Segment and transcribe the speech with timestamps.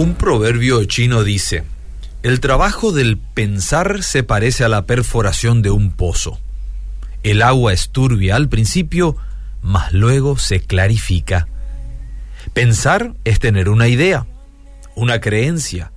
[0.00, 1.62] Un proverbio chino dice,
[2.22, 6.40] el trabajo del pensar se parece a la perforación de un pozo.
[7.22, 9.18] El agua es turbia al principio,
[9.60, 11.48] mas luego se clarifica.
[12.54, 14.26] Pensar es tener una idea,
[14.96, 15.92] una creencia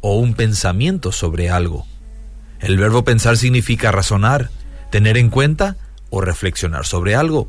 [0.00, 1.86] o un pensamiento sobre algo.
[2.58, 4.50] El verbo pensar significa razonar,
[4.90, 5.76] tener en cuenta
[6.10, 7.48] o reflexionar sobre algo.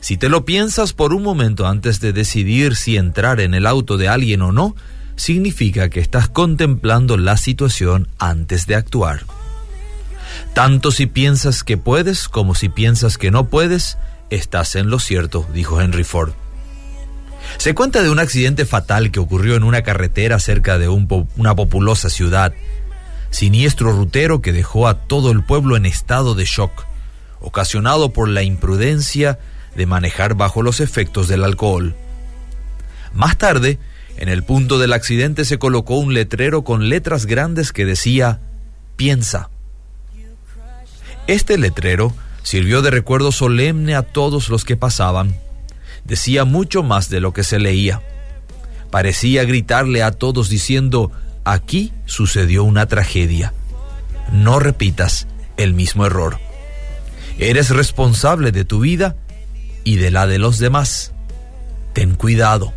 [0.00, 3.96] Si te lo piensas por un momento antes de decidir si entrar en el auto
[3.96, 4.76] de alguien o no,
[5.18, 9.24] significa que estás contemplando la situación antes de actuar.
[10.54, 13.98] Tanto si piensas que puedes como si piensas que no puedes,
[14.30, 16.32] estás en lo cierto, dijo Henry Ford.
[17.56, 22.10] Se cuenta de un accidente fatal que ocurrió en una carretera cerca de una populosa
[22.10, 22.52] ciudad.
[23.30, 26.86] Siniestro rutero que dejó a todo el pueblo en estado de shock,
[27.40, 29.38] ocasionado por la imprudencia
[29.74, 31.96] de manejar bajo los efectos del alcohol.
[33.12, 33.78] Más tarde,
[34.18, 38.40] en el punto del accidente se colocó un letrero con letras grandes que decía,
[38.96, 39.48] piensa.
[41.28, 45.38] Este letrero sirvió de recuerdo solemne a todos los que pasaban.
[46.04, 48.02] Decía mucho más de lo que se leía.
[48.90, 51.12] Parecía gritarle a todos diciendo,
[51.44, 53.54] aquí sucedió una tragedia.
[54.32, 56.40] No repitas el mismo error.
[57.38, 59.14] Eres responsable de tu vida
[59.84, 61.12] y de la de los demás.
[61.92, 62.74] Ten cuidado.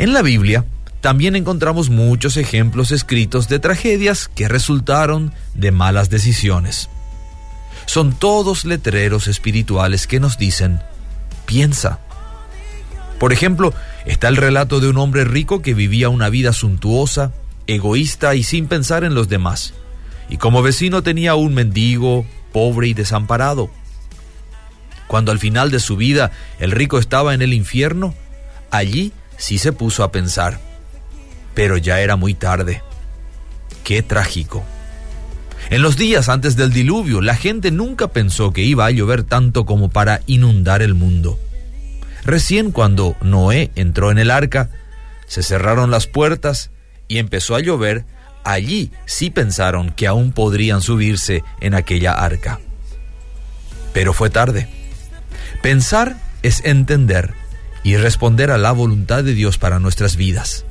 [0.00, 0.64] En la Biblia
[1.02, 6.88] también encontramos muchos ejemplos escritos de tragedias que resultaron de malas decisiones.
[7.84, 10.80] Son todos letreros espirituales que nos dicen,
[11.44, 11.98] piensa.
[13.18, 13.74] Por ejemplo,
[14.06, 17.32] está el relato de un hombre rico que vivía una vida suntuosa,
[17.66, 19.74] egoísta y sin pensar en los demás.
[20.30, 23.68] Y como vecino tenía un mendigo, pobre y desamparado.
[25.08, 28.14] Cuando al final de su vida el rico estaba en el infierno,
[28.70, 30.60] allí sí se puso a pensar,
[31.54, 32.82] pero ya era muy tarde.
[33.82, 34.62] Qué trágico.
[35.70, 39.64] En los días antes del diluvio, la gente nunca pensó que iba a llover tanto
[39.64, 41.38] como para inundar el mundo.
[42.24, 44.68] Recién cuando Noé entró en el arca,
[45.26, 46.70] se cerraron las puertas
[47.08, 48.04] y empezó a llover,
[48.44, 52.60] allí sí pensaron que aún podrían subirse en aquella arca.
[53.94, 54.68] Pero fue tarde.
[55.62, 57.39] Pensar es entender
[57.82, 60.64] y responder a la voluntad de Dios para nuestras vidas.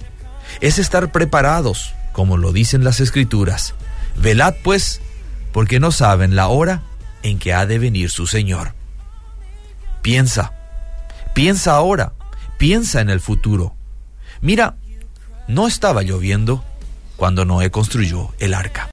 [0.62, 3.74] Es estar preparados, como lo dicen las escrituras.
[4.18, 5.02] Velad pues,
[5.52, 6.84] porque no saben la hora
[7.24, 8.74] en que ha de venir su Señor.
[10.02, 10.54] Piensa,
[11.34, 12.14] piensa ahora,
[12.58, 13.76] piensa en el futuro.
[14.42, 14.76] Mira,
[15.48, 16.64] no estaba lloviendo
[17.18, 18.88] cuando Noé construyó el arca.